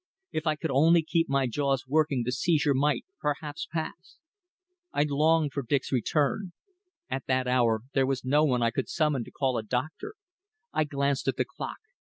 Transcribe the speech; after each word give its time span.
If 0.31 0.47
I 0.47 0.55
could 0.55 0.71
only 0.71 1.03
keep 1.03 1.29
my 1.29 1.45
jaws 1.45 1.85
working 1.87 2.23
the 2.25 2.31
seizure 2.31 2.73
might, 2.73 3.05
perhaps, 3.19 3.67
pass. 3.71 4.17
I 4.91 5.03
longed 5.07 5.53
for 5.53 5.61
Dick's 5.61 5.91
return. 5.91 6.53
At 7.07 7.27
that 7.27 7.47
hour 7.47 7.81
there 7.93 8.07
was 8.07 8.25
no 8.25 8.43
one 8.43 8.63
I 8.63 8.71
could 8.71 8.89
summon 8.89 9.23
to 9.25 9.31
call 9.31 9.59
a 9.59 9.63
doctor. 9.63 10.15
I 10.73 10.85
glanced 10.85 11.27
at 11.27 11.37
the 11.37 11.45
clock. 11.45 11.77